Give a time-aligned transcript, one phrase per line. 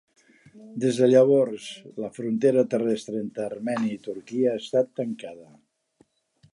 [0.83, 1.67] Des de llavors
[2.05, 5.51] la frontera terrestre entre Armènia i Turquia ha estat tancada.